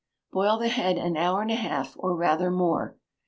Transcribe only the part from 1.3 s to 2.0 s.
and a half,